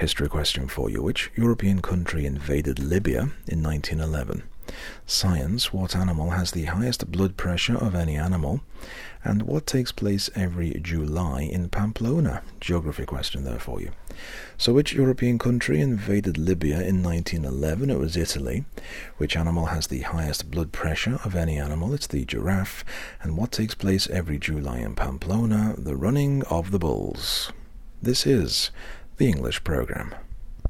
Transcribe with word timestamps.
History 0.00 0.30
question 0.30 0.66
for 0.66 0.88
you. 0.88 1.02
Which 1.02 1.30
European 1.36 1.82
country 1.82 2.24
invaded 2.24 2.78
Libya 2.78 3.32
in 3.46 3.62
1911? 3.62 4.44
Science, 5.04 5.74
what 5.74 5.94
animal 5.94 6.30
has 6.30 6.52
the 6.52 6.64
highest 6.64 7.12
blood 7.12 7.36
pressure 7.36 7.76
of 7.76 7.94
any 7.94 8.16
animal? 8.16 8.62
And 9.22 9.42
what 9.42 9.66
takes 9.66 9.92
place 9.92 10.30
every 10.34 10.70
July 10.80 11.42
in 11.42 11.68
Pamplona? 11.68 12.42
Geography 12.60 13.04
question 13.04 13.44
there 13.44 13.58
for 13.58 13.78
you. 13.82 13.90
So, 14.56 14.72
which 14.72 14.94
European 14.94 15.38
country 15.38 15.82
invaded 15.82 16.38
Libya 16.38 16.80
in 16.80 17.02
1911? 17.02 17.90
It 17.90 17.98
was 17.98 18.16
Italy. 18.16 18.64
Which 19.18 19.36
animal 19.36 19.66
has 19.66 19.88
the 19.88 20.00
highest 20.00 20.50
blood 20.50 20.72
pressure 20.72 21.20
of 21.26 21.36
any 21.36 21.58
animal? 21.58 21.92
It's 21.92 22.06
the 22.06 22.24
giraffe. 22.24 22.86
And 23.20 23.36
what 23.36 23.52
takes 23.52 23.74
place 23.74 24.08
every 24.08 24.38
July 24.38 24.78
in 24.78 24.94
Pamplona? 24.94 25.74
The 25.76 25.94
running 25.94 26.42
of 26.44 26.70
the 26.70 26.78
bulls. 26.78 27.52
This 28.02 28.24
is 28.26 28.70
the 29.20 29.28
English 29.28 29.62
program. 29.64 30.14